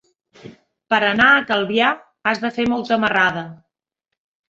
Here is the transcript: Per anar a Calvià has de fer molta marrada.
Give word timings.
Per 0.93 0.99
anar 1.09 1.27
a 1.35 1.45
Calvià 1.53 1.91
has 2.31 2.43
de 2.47 2.53
fer 2.59 2.69
molta 2.75 3.01
marrada. 3.07 3.49